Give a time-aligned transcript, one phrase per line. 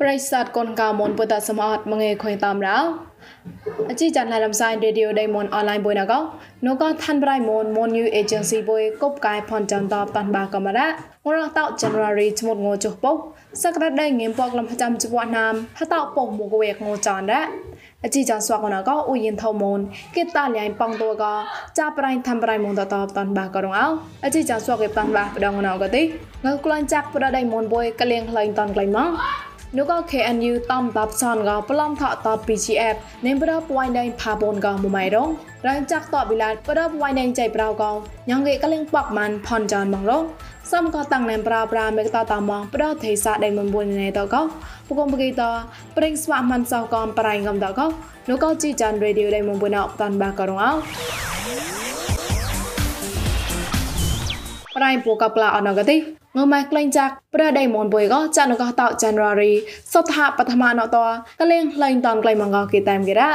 [0.00, 2.78] ប្រិស័តកូនកៅមុនពុតសមអត់មងេខុយតាមរោ
[3.90, 6.18] អជីចាន់ឡៃលំសាយរេឌីអូដៃមុនអនឡាញបុយណកោ
[6.66, 10.88] នោះក៏ឋានប្រៃមុនមុនយូអេเจนស៊ីបុយកប់កាយផនចាំតបតាន់បាកំរ៉ា
[11.24, 13.16] មរតោ January ឈ្មោះងោចុះពុក
[13.62, 17.42] សក្តាដៃងៀមពកលំចាំជវណាមហតោពុកមកវេកងោចានរ៉ា
[18.04, 19.78] អជីចាស្វាកណកអ៊ូយិនថោមន
[20.16, 21.24] គេតាលៃប៉ងតួក
[21.78, 23.86] ចាប្រៃឋានប្រៃមុនតតបតាន់បាក៏រងអោ
[24.24, 26.02] អជីចាស្វាកគេតាន់បាបដងណកទី
[26.46, 29.10] ងើក្លាញ់ចាក់ប្រដៃមុនបុយកលៀងក្លែងតាន់ក្លែងមក
[29.77, 35.29] នោះក៏ KNU តំតាប់សនក៏ប្លំថតត PGF នេមប្រពួយដេញផាបូនក៏មួយម៉ៃរង
[35.67, 37.91] រាញ់ចាក់តបវិឡាតប្រពួយដេញចៃប្រៅក៏
[38.29, 40.23] ញ៉ងគេកលៀងប៉កម៉ាន់ផនចានមករង
[40.71, 44.41] សំក៏តាំងណែប្រាប្រាមេកតតាមងប្រទេសាដេមិនបុញណែតក៏
[44.87, 45.43] ពកុំបកីត
[45.97, 47.85] ប្រេងស្វាមិនសោកំប្រៃកំតក៏
[48.29, 50.71] នោះក៏ជីចានរេឌីអូដេមិនបុញអបតាន់បាក៏រងអោ
[54.75, 59.53] ប្រៃពូកប្លាអនកទី ងម៉ែក្លែងចាក់ប្រដៃមនបុយក៏ចានកោត January
[59.93, 60.97] សុថាបឋមាណត
[61.39, 63.31] កលេងក្លែងតនក្លែងមងកគេតាមគេរ៉ា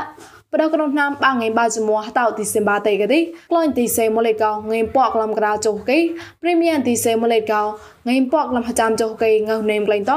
[0.53, 3.21] ប្រដក្នុងឆ្នាំបាងឯបាជាមួយតោឌីសេមបាតេកទី
[3.51, 5.99] ក្លែងទីសេមូលេកោងេពកលំក្រាចុះគេ
[6.41, 7.63] ព្រីមៀមទីសេមូលេកោ
[8.09, 10.13] ងេពកលំចាំចុះគេងើនេមក្លែងត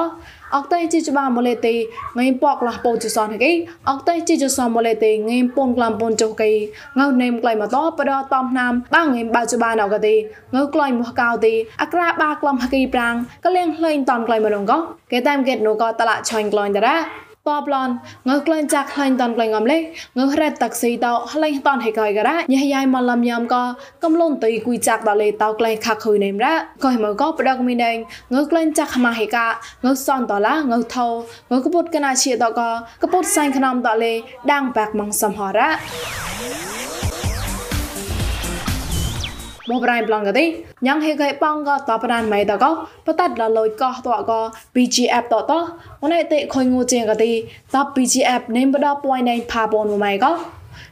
[0.55, 1.75] អកតៃជីចបាម៉ូលេទី
[2.17, 3.51] ងេពកលះពោជសនគេ
[3.89, 6.51] អកតៃជីចសម៉ូលេទីងេពងក្លាំពនចុះគេ
[6.99, 10.15] ងើនេមក្លែងមកតប្រដតំណាមបាងឯបាចបាណកទី
[10.55, 14.77] ងើក្លែងមកកៅទីអក្រាបាក្លំហគីប្រាំងកលៀងក្លែងតនក្លែងមរងក៏
[15.11, 17.89] គេតាមកេតនូក៏តឡាឆាញ់ក្លែងតារ៉ា តបឡន
[18.29, 23.63] ងើក្លែងចាក់ក្លែងតនក្លែងអំលេងើរ៉េតតាក់ស៊ីតោក្លែងតនហេកយការ៉ាញ៉ៃយ៉ៃមកលំញ៉ាំក៏
[24.03, 26.53] កំលុនតៃគួយចាក់តលេតោក្លែងខាក់ខុយនេមរ៉ា
[26.83, 27.97] ក៏មកក៏ប្រដកមីដេង
[28.33, 29.45] ងើក្លែងចាក់ខ្មាហេកា
[29.85, 31.07] ងើសនតឡាងើថោ
[31.51, 32.69] ងើកពុតកណាជាតក៏
[33.03, 34.13] កពុតសៃខ្នំតលេ
[34.51, 36.76] ដាងបាក់ម៉ងសំហរ៉ា
[39.69, 40.43] បបរៃប្លងកទេ
[40.85, 42.71] ញ៉ាងហេកៃប៉ងក៏តបរានម៉ៃតក៏
[43.05, 44.39] បតាត់លលុយកោតក៏
[44.75, 45.51] BGF តត
[46.01, 47.31] អូនឯតិខុយងូជាងកទេ
[47.73, 50.31] ត BGF នេមបដពួយណៃផាបូនម៉ៃក៏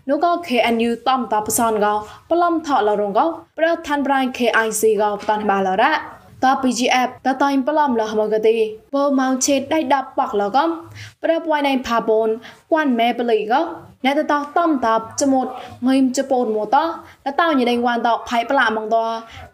[0.09, 1.94] នោះក៏ KNU តំតបសនក៏
[2.31, 3.25] ប្លំថលរងក៏
[3.58, 5.91] ប្រធានប្រៃ KIC ក៏បតនបាឡរ៉ា
[6.46, 8.56] ត PGF តតៃប្លំលះមកទី
[8.94, 10.70] ពើម៉ោងឆេតដៃដាប់ប៉កលកំ
[11.24, 12.30] ប្រពួយណៃផាបូន
[12.72, 13.62] គួនម៉ែបលីក៏
[14.06, 15.48] ណែតតតំតាប់ចមុត
[15.88, 18.98] ងឹមចពូនមតតតញដេងវ៉ានតផៃប្លាមងត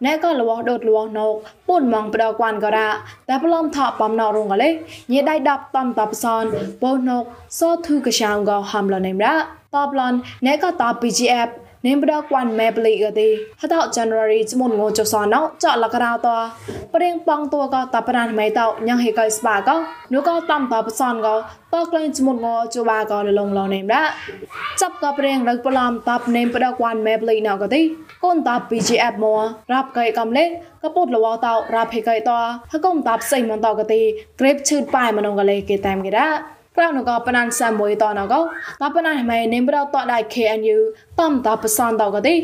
[0.04, 1.34] ណែក៏លវដូតលវណោក
[1.68, 2.88] ពុនមងប្រដគួនក៏រ៉ា
[3.28, 4.68] តែប្លំថបំណរងកលេ
[5.12, 6.44] ញេដៃដាប់តំតាប់សន
[6.82, 7.24] បោណោក
[7.58, 9.36] សោធឺកឆាងក៏ហាំលណេមរ៉ា
[9.74, 10.12] តបឡន
[10.46, 11.50] ណែក៏ត PGF
[11.86, 13.28] នេមបដកវ៉ាន់មេប្លីកទេ
[13.60, 16.28] ហតោចាន់រារីចមុនងូចសណោចលករោត
[16.94, 19.76] ប្រៀងប៉ងតួកតបរានមេតោញ៉ាងហេកៃស្បាកោ
[20.14, 21.40] នូកោតំតបសនកោត
[21.90, 24.02] ក្លែងចមុនងូចបាកោលលងលនេមដា
[24.80, 27.80] ចាប់កោប្រៀងរឹកប្លំតបនេមបដកវ៉ាន់មេប្លីណោកទេ
[28.24, 29.36] កូនតប PGF មួ
[29.72, 32.30] រាប់កៃកំលេកពុតលវតោរាប់ហេកៃត
[32.72, 34.00] ហកុំតបសៃមន្តោកទេ
[34.40, 36.28] ក្រេបឈឺប៉ែមនងកលេគេតាមគេដា
[36.76, 38.40] ក្រៅនក៏ប៉ណានសាមួយតណក៏
[38.82, 40.78] តប៉ណានម៉ែនេមប្រតដៃ KNU
[41.20, 42.34] តំតបសនតក៏ទី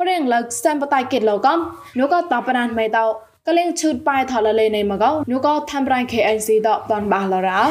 [0.00, 1.58] ប្រេងលើកសាំបតៃគិតលកំ
[1.98, 2.98] នោះក៏តប៉ណានម៉ែត
[3.46, 7.62] កលេងឈឺប៉ៃថលលេនេមកនោះក៏ធ្វើប្រៃ KNC តតនបាឡរោ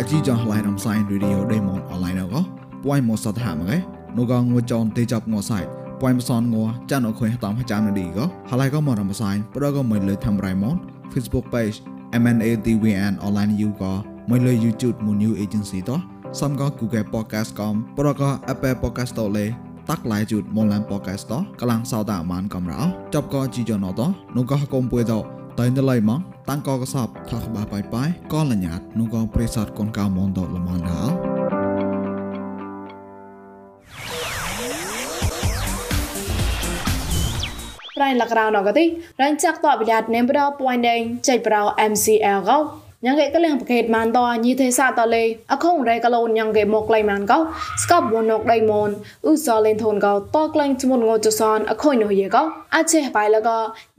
[0.00, 2.40] អជីចងឡៃរំសាយរីឌីអូដេម៉ុនអនឡាញក៏
[2.84, 3.78] ពួយមកសតហាមកឯ
[4.16, 5.64] នោះក៏ងួចចនទេចាប់ងួសាយ
[6.00, 10.76] ពួយមកសនងួចានអខុយតាមចាំនឌីក៏ហើយក៏មករំសាយប្រក៏មិនលើធ្វើប្រៃម៉ុន
[11.12, 11.76] Facebook page
[12.22, 13.92] MNATVN online you ក៏
[14.28, 16.00] មួយលើ YouTube មួយ new agency តោះ
[16.40, 19.46] សំក៏ Google Podcast កំប្រក៏ Apple Podcast តលេ
[19.88, 22.80] តាក់ឡាយជូតមកឡាន podcast តកលាំងសោតាមានកំរោ
[23.14, 24.00] ចប់ក៏ជីយ៉ណត
[24.36, 25.14] នោះក៏កុំពួយត
[25.58, 31.33] តែនៅឡៃមកតាំងក៏កសបថាក្បាបាយបាយក៏លញ្ញាតនោះក៏ប្រេសតកូនកៅមនតលមនដល់
[37.96, 38.84] ប្រៃលករៅណកទី
[39.22, 41.60] រញ្ចាក់តបយ៉ាតនេមប្រពួយដេងចៃប្រៅ
[41.90, 42.58] MCL កោ
[43.04, 47.38] ញ៉ាងគេកលៀងប្រកេតម៉ានតញីទេសាតលេអខុងរេកលូនញ៉ាងគេមកក្លៃម៉ានកោ
[47.82, 48.90] ស្កបវនកដៃមន
[49.24, 52.42] អ៊ូសលេនធនកោតក្លែងជមុនងចសនអខុយនោះយេកោ
[52.74, 53.50] អចេះបាយលក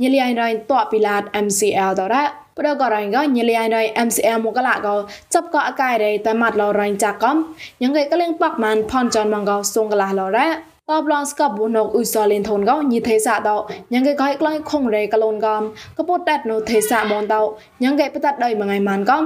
[0.02, 2.24] ញីលីអៃរៃតពីឡាត MCL តរ៉ា
[2.60, 4.96] ប្រកករ៉ៃកញីលីអៃរៃ MCL មកកឡាកោ
[5.34, 7.36] ចាប់កអកាយរេតែម៉ាត់ឡរ៉ៃចាកំ
[7.82, 13.58] ញ៉ាងគេកលៀងប៉កម៉ានផនចនម៉ងកោសងកឡាឡរ៉ា តបឡងស្កបបុណកអ៊ូសលិនធនកោញីទេសាតោ
[13.94, 15.62] ញ៉ាងកេកៃក្លៃខុងរេកលូនកំ
[15.98, 17.42] កពុតតាត់នូទេសាមនតោ
[17.84, 19.24] ញ៉ាងកេបតាត់ដៃមួយថ្ងៃម៉ានកំ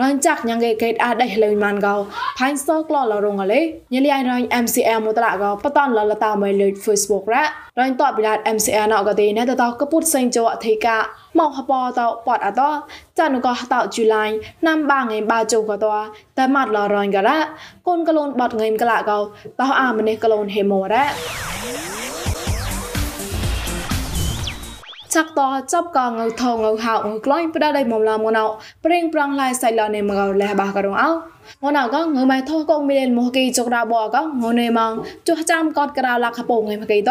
[0.00, 1.94] រនចាក់ញ៉ាងកេកេតអាចដៃលេងម៉ានកោ
[2.38, 3.60] ផៃសក្លលរងកលេ
[3.92, 7.42] ញីលីអៃរង MCL មតឡាកោបតនលលតាមួយលើ Facebook រ៉ា
[7.78, 10.96] រនតបិលាត MCL ណកទេណែតតោកពុតសេងចោអធិកា
[11.38, 12.70] មកហបតោពតអតោ
[13.18, 14.24] ចានុក៏តោជូឡៃ
[14.66, 15.94] ណាំបាងៃបាជោក៏តោ
[16.38, 17.38] តែម៉ាត់លរងករ៉ា
[17.86, 19.18] កូនកលូនបត់ងៃមកឡាកោ
[19.60, 21.06] តោអាម្នេះកលូនហេមរ៉ា
[25.14, 25.40] ចាក់ត
[25.72, 28.44] ចាប់កងៅថងៅហៅងៅក្លាញ់ផ្ដាដៃមុំឡាមងណៅ
[28.84, 31.10] ប្រេងប្រងឡាយសៃឡនេមកលះបាករងអោ
[31.64, 34.92] ងណៅកងងើម៉ៃថោកងមីលេនមកគីចុកដាបកងងនេម៉ង
[35.28, 37.10] ចុះចាំកតក្រៅលាក់ខពងឯមកីត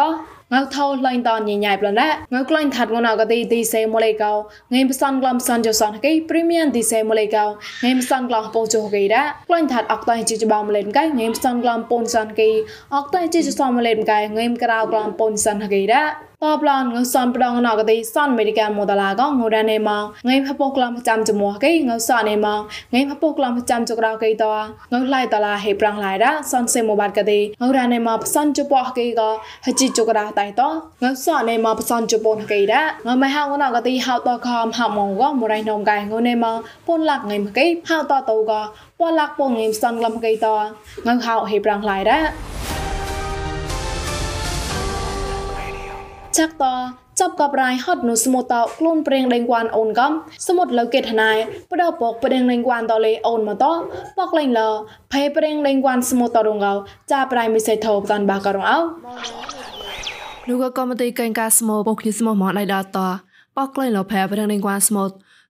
[0.53, 4.33] ងៅថោលាញ់តញញ៉ៃប្លណែងៅក្លាញ់ថាត់ងណៅកទីទីសេម៉ូលេកោ
[4.73, 7.45] ងៃផ្សាន់ក្លំសាន់ចុសាន់គីព្រីមៀមទីសេម៉ូលេកោ
[7.83, 12.49] ងៃផ្សាន់ក្លំពោចុគីដាក្លាញ់ថាត់អកតៃជីចបោមលេនកៃងៃផ្សាន់ក្លំពូនសាន់គី
[12.95, 22.59] អកតៃជីចសមលេនកៃងៃក្រៅក្លំពូនសាន់គីដា តបឡនងសនប្រងណកទីសនអមេរិကန်មូដឡាកងងរ៉ានេម៉ងងៃផពកក្លំប្រចាំចមួកៃងសនេម៉ង
[22.93, 24.45] ងៃផពកក្លំប្រចាំចក្រកៃត
[24.91, 29.21] ងឡៃតឡាហេប្រងឡៃរ៉ាសនសេមបាត់កទីងរ៉ានេម៉ផ្សនជពកៃក
[29.65, 30.73] ហជីចក្រតៃតង
[31.25, 38.51] សនេម៉ផ្សនជពនកៃរ៉ាងមហងណកទីហៅតខំហមងកមរៃនំកៃងនេម៉ងពុនលាក់ងៃមកៃហៅតតូក
[38.99, 40.47] ពលាក់ពងងៃផ្សនក្លំកៃត
[41.15, 42.60] ងហៅហេប្រងឡៃរ៉ា
[46.37, 46.65] ចាក់ត
[47.19, 50.11] ចាប់កបរៃហត់នោះសមុតតខ្លួនប្រេងដេងគួនអូនកំ
[50.47, 51.31] សមុតលើកេតណៃ
[51.71, 53.65] បដពកប្រេងដេងគួនតលេអូនមកត
[54.17, 54.61] ពកលេងល
[55.13, 56.73] ភេប្រេងដេងគួនសមុតតរងកោ
[57.11, 58.79] ចាប្រៃមិសៃថោបតានបាករងអោ
[60.47, 62.99] នោះក៏កំទីកេងកាស្មោពកនេះស្មោមកដៃដល់ត
[63.57, 65.03] ពកលេងលភេប្រេងដេងគួនស្មោ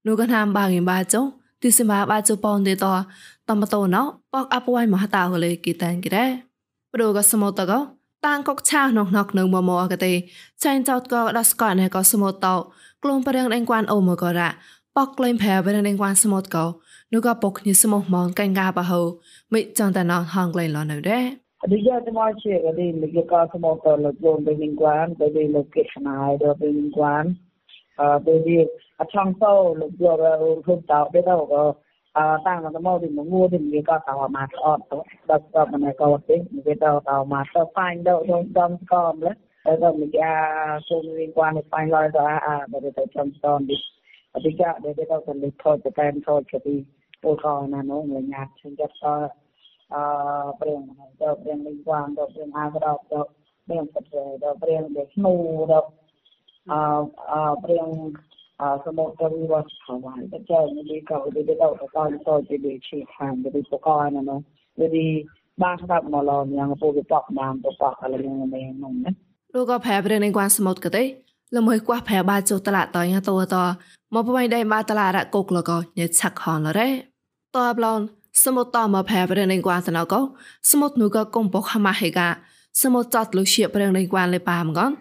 [0.08, 1.22] នោះក៏តាមបាងបាចុ
[1.64, 2.86] ទីសិមាបាចុប៉នទេត
[3.50, 4.02] តំបតោណោ
[4.34, 6.26] ពកអពវៃមហតាហលេគីតានគិរ៉េ
[6.94, 7.80] ព្រោះក៏ស្មោតកោ
[8.26, 10.14] តាងកកឆាណុកណុកនៅមមអកទេ
[10.64, 12.56] ចៃចោតក៏ដស្កណែក៏សមុតតោ
[13.04, 14.50] ក្លូនប្រេងដេងគួនអូមករ៉ា
[14.98, 16.66] ប៉កក្លែងផែប្រេងដេងគួនសមុតកោ
[17.14, 19.02] នោះក៏ពកនេះសមុមងកែងកាបហោ
[19.54, 21.26] មិនចង់តែណងហងក្លែងលនៅដែរ
[21.72, 27.38] Dia cuma cik jadi mereka semua terlebih berlingkuan, jadi lokasi senai dia berlingkuan.
[28.26, 28.66] Jadi
[28.98, 31.91] acang tahu lebih orang hukum tahu dia tahu kalau អឺតាំងមក
[32.88, 36.36] មកទីងួទីវាក៏តោមកអត់ដល់ដល់មិនក៏ទេ
[36.66, 39.36] វាទៅតោមកទៅហ្វាញ់ដល់ខ្ញុំដំក៏ម្លេះ
[39.66, 40.10] ហើយក៏មាន
[40.88, 43.82] សូមរៀនគាត់នៅហ្វាញ់ឡើយទៅអាបើទៅចំស្តននេះ
[44.34, 46.76] អតិកាដែលទៅទៅលេខថតទៅតាមថតទៅ
[47.24, 48.96] ពលក៏ណានោះញ៉ាំឈឹងចិត្ត
[49.94, 50.04] អឺ
[50.60, 50.82] ព្រៀង
[51.22, 53.20] ទៅព្រៀងលេងគាត់ទៅព្រៀងអាក្រោបទៅ
[53.66, 54.02] ព្រៀងទៅ
[54.62, 55.34] ព្រៀងទៅស្នូ
[55.72, 55.80] ទៅ
[56.72, 56.82] អឺ
[57.32, 57.88] អឺព្រៀង
[58.86, 61.74] សមុទ្រវិវត្តថវាយតែចែនេះក៏វាទៅទៅតត
[62.50, 64.40] ទៅទៅឈីខាងទៅពកអណានោះ
[64.80, 65.08] វា
[65.64, 69.12] បានស្ដាប់មកឡងយ៉ាងពូវាបកបានទៅបកអលងមែននោះណា
[69.54, 71.04] លោកក៏ប្រែប្រែនឹងគួនសមុទ្រក៏ទេ
[71.56, 73.56] លមួយគួប្រែបាចុតឡាតយតត
[74.16, 76.90] មកបបៃដៃបាតឡារកុកលកញ៉ឆាក់ខនលរ៉េ
[77.56, 78.00] តបឡន
[78.44, 80.14] សមុទ្រតមកប្រែប្រែនឹងគួនសណក
[80.72, 82.28] សមុទ្រនោះក៏កុំបកហមាហេកា
[82.82, 84.92] សមុទ្រចតលុជាប្រែនឹងគួនលេប៉ាមកន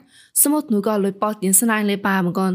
[0.43, 2.53] សមុទ្រនោះក៏លុយប៉តយិនស្នៃលេប៉ាមកន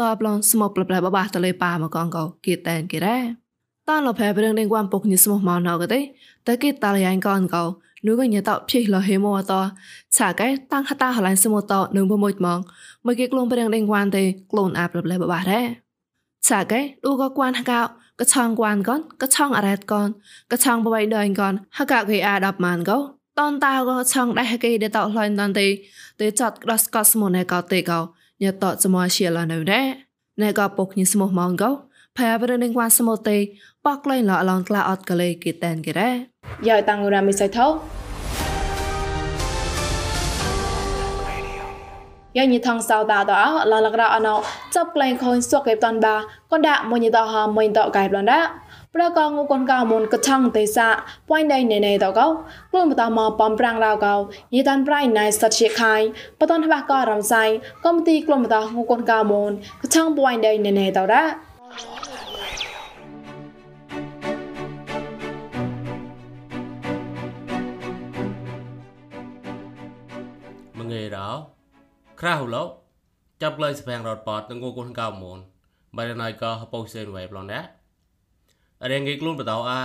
[0.00, 3.18] តបឡងស្មោប្លប្លបបាតលេប៉ាមកងកោគីតែនគីរ៉ា
[3.88, 6.00] តនលផែប្រឹងនឹងគួនពុកញិស្មោមកណៅកទេ
[6.46, 7.64] តគីតលយ៉ៃកនកោ
[8.06, 9.52] នូកញតភីលហេមអត
[10.16, 12.60] ឆាកែតាំងហតាហឡៃស្មោតនឹងបមួយមក
[13.06, 14.22] មកគេក្លូនប្រឹងនឹងគួនទេ
[14.52, 15.62] ក្លូនអាប្លប្លបបារ៉ា
[16.48, 17.80] ឆាកែឌូក៏គួនហកោ
[18.20, 20.08] កឆងគួនកនកឆងអរ៉ាតកន
[20.52, 22.98] កឆងបបៃដៃកនហកគេអា10ម៉ានកោ
[23.38, 25.66] តនតាក៏ឆងដៃហគេដតឡៃនតទេ
[26.20, 28.00] ទេចាត់ក្រាស់កស្មោណេកោទេកោ
[28.42, 29.86] ញតចមជាលនៅដែរ
[30.42, 31.70] ណែក៏ពុកញស្មោះម៉ងកោ
[32.16, 33.38] ផែប្រនឹងវ៉ាស្មោទេ
[33.86, 36.10] ប៉កលែងឡឡងក្លាអត់កលេគេតែនគេរ៉ា
[36.68, 37.66] យ៉ាតាំងរ៉ាមិសៃថោ
[42.36, 44.34] យ៉ាងញីថងសៅតាតអឡឡករអណោ
[44.74, 46.16] ចាប់ក្លែងខូនសុកគេតាន់បា
[46.50, 48.40] កនដាក់មួយញីតហមួយតកៃប្លនដា
[48.96, 50.96] ប្រកងូកនកៅមុនកឆងទេសៈ
[51.28, 52.26] ពួយដៃណេណេតកោ
[52.70, 54.14] ខ្លួនបតមបំប្រាំងរៅកោ
[54.54, 55.94] យេតានប្រៃណៃសតជាខៃ
[56.40, 57.44] បតនបះកោរំសៃ
[57.84, 59.50] កំទីខ្លួនបតងូកនកៅមុន
[59.82, 61.24] កឆងពួយដៃណេណេតរ៉ា
[70.78, 71.28] មងេរោ
[72.20, 72.62] ក្រៅលោ
[73.42, 75.38] ចាប់ក្លែងស្វាងរត់ប៉តនឹងគូគូនកៅមុន
[75.96, 77.75] បារណៃកោហបោសេនវ៉ៃប្លន់ណា
[78.82, 79.80] ររេងគេខ្លួនបតោអា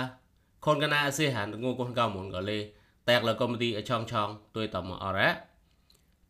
[0.65, 2.59] ខនកណាអសេហានងូកូនកៅមុនក៏លេ
[3.09, 5.29] តែកលកំទីអឆងឆងទួយតមអរ៉ា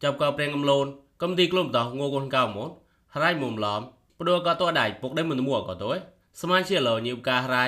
[0.03, 0.85] ចាប់ក៏ប្រេងកំលូន
[1.21, 2.69] កំទីខ្លួនបតោងូកូនកៅមុន
[3.13, 3.81] ហរៃមុំឡំ
[4.19, 5.97] ព្រោះក៏តដៃពុកដៃមិនមួក៏ទួយ
[6.41, 7.63] ស្មានជាលោញីបកាហរៃ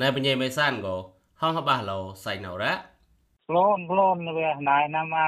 [0.00, 0.96] ណែបញេមេសានក៏
[1.40, 2.72] ហងហបះលោសៃណរ៉ា
[3.48, 5.26] ខ្លួនខ្លួនវាណៃណាមា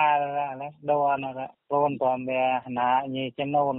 [0.60, 2.44] លេដូនរខ្លួនបំវា
[2.78, 3.74] ណាញីចំណូន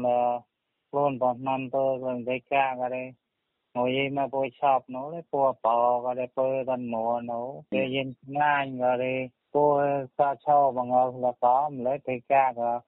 [0.89, 3.22] ខ្លួនបំណនទៅវិញដេកាក៏ទេ ngồi
[4.11, 8.13] mà bôi shop nó lấy bùa bò và để bơi gần mùa nó để yên
[8.27, 9.83] ngay rồi đi bùa
[10.17, 12.79] sa cho bằng ngờ là có lấy thì cả rồi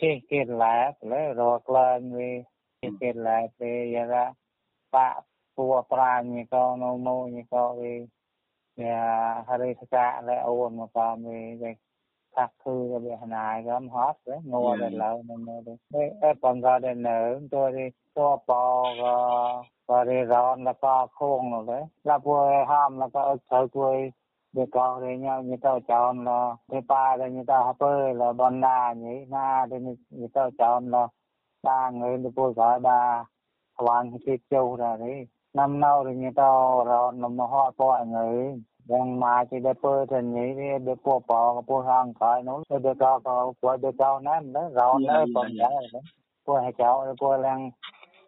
[0.00, 2.42] khi kết lại lấy rồi lên vì
[2.82, 4.32] khi kết lại thì giờ ra
[4.92, 5.20] bạ
[5.56, 8.06] bùa pra như con nó mô như con vì
[8.76, 11.74] nhà hari sa lại ôn mà con vì
[12.34, 12.74] ថាគឺ
[13.06, 14.18] វាណាយកំហត់
[14.52, 17.18] ងួរដល់ឡើយនៅនេះអេបងក៏ដល់នៅ
[17.52, 17.62] ទៅ
[18.16, 18.62] ទៅปอ
[19.86, 21.82] và đi rõ là có khôn rồi đấy.
[22.04, 23.66] Là vui ham là có sợ
[24.52, 28.14] để con thì nhau như tao chọn là để ba là như tao hấp ơi
[28.14, 29.24] là bọn na nhỉ.
[29.28, 29.78] Na để
[30.10, 31.08] như tao chọn là
[31.62, 33.24] ba người được vui gọi ba
[33.78, 35.26] hoàng cái châu ra đấy.
[35.54, 38.62] Năm nào thì như tao rồi nó mà họ bỏ người.
[38.88, 42.60] Đang mà chỉ để bơi thì nhỉ thì để bỏ bỏ bỏ hàng khỏi nó.
[42.68, 45.74] Để cho có của để cho nó nó rồi nó còn đấy.
[46.46, 47.70] Bữa hai cháu bữa lang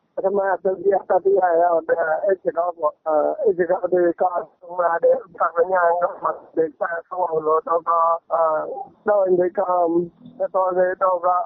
[0.15, 1.75] ပထမဒုတိယတတိယရော
[2.25, 2.93] အဲ့ဒီတော့ပေါ့
[3.41, 9.89] အဲ့ဒီကတော့ဒီကာဆုံးလာတဲ့ဘာညာတော့မှဒေသဆောင်းလို့တော့တော့ဒီကောင်
[10.55, 11.43] တော်တော်တော့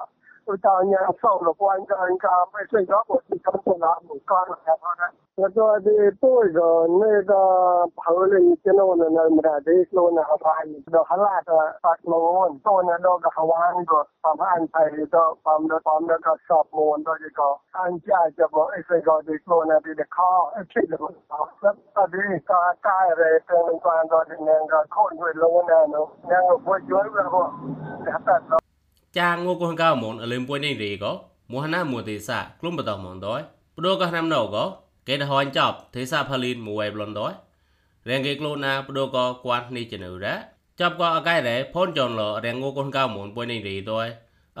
[0.60, 5.12] Tanya solo quando in campo e se dopo si campionava un carro che aveva.
[5.34, 10.82] La tua di poi ne da paolo che non è nel mrade lo na avai
[10.86, 15.78] do halata pat mon to na do ga hawan go paman pai do pam do
[15.84, 19.20] pam do ga shop mon do ji go an ja ja bo e se go
[19.26, 21.12] di lo na di de ka e chi do
[21.60, 25.32] sa ta di ka ka re te no kan do di ne ga kon we
[25.34, 27.44] lo na no na go bo jo ra go
[28.04, 28.65] ta ta
[32.28, 33.40] សាក្លុំបតោមុនដោយ
[33.76, 34.64] ព្រោះក៏ឆ្នាំណៅក៏
[35.08, 37.32] គេទៅហនចប់ទេសាផលីនមួយប្លន់ដោយ
[38.08, 40.34] រៀងគេក្លូណាព្រោះក៏គាត់នេះចនៅរ៉ា
[40.80, 44.06] ចាប់ក៏អកែរ៉េផនចនលរៀងងូកូហកៅមុនពួយនេះរីដោយ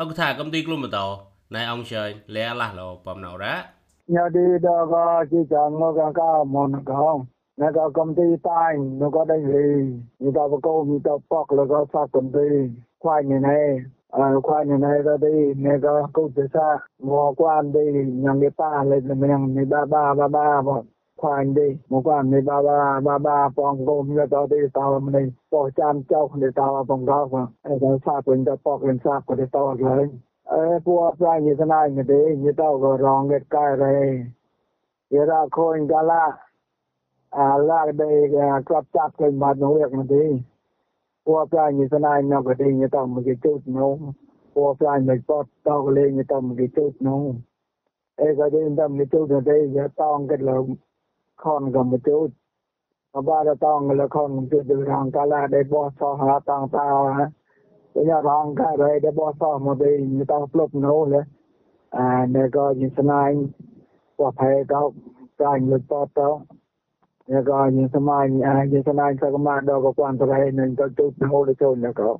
[0.00, 1.06] អកថាកំទីក្លុំបតោ
[1.54, 3.54] ណៃអង្គជើញលែអឡាស់លោបំណៅរ៉ា
[4.08, 7.24] nhà đi đó có chỉ chọn nó có cả một con
[7.56, 9.66] nó có công ty tay nó có đây gì
[10.18, 12.48] người ta có câu người ta bọc là có sát công ty
[12.98, 13.80] khoai như này
[14.46, 17.88] kwani naga dai mega ko desa mo kwan dai
[18.22, 20.82] nyang ni pa le nyang ni ba ba ba ba ba
[21.20, 24.98] kwan dai mo kwan ni ba ba ba ba pong ko mi ta dai ta
[25.04, 28.34] ma ni po cham chau ni ta ma pong ga ko ai da sa ko
[28.48, 30.08] da pok len sa ko de ta le
[30.50, 34.08] เออพวกพระยิสนาอย่างเดียนี่เต้าก็ร้องเกิดกายเลย
[35.10, 36.24] เวลาคนกะละ
[37.36, 38.08] อ่าลากได้
[38.68, 40.24] กลับจับกันมาตรงเรียกมันดี
[41.26, 44.00] పోపాని సనాయన ఒకటి ఇంత అమ్మకి చూసినాం
[44.56, 47.22] పోపాని పోట్ తాగలే ఇంత అమ్మకి చూసినాం
[48.18, 50.56] ఏ కదే ఇంత అమ్మకి చూసినట్టే ఇక తాంగట్లో
[51.38, 52.36] కాన్ కమ్మ చూసి
[53.14, 56.86] បាទតងលខនគឺទៅរងកាលាដែលបោះសោះហាតងតា
[57.94, 60.00] វិញរងការីដែលបោះសោះមកវិញ
[60.32, 61.22] តោះផ្លប់នោះណា
[61.92, 63.38] អានេះក៏ជាស្នាញ់
[64.18, 64.82] បោះផែកោ
[65.38, 66.20] ប្រាញ់លុតតត
[67.28, 70.30] này có những cái này à những cái này sao mà đâu có quan trọng
[70.30, 72.16] hay nên có chút nấu để cho nó có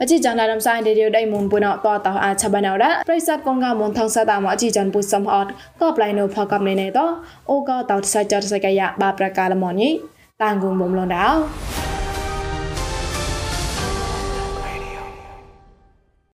[0.00, 5.50] អជីចានដារំសាយឌីយោដៃមុនពុណតតអាឆបណៅរ៉ាប្រិស័តកងកមុនថងសតាមអជីចានពុសំអត់
[5.80, 6.98] ក៏ប្លៃនៅផកកំណេណេត
[7.50, 9.88] អូក៏តោតសៃចតសកយ៉ាបាប្រកាលមនី
[10.42, 11.26] តាងគងបំលងដៅ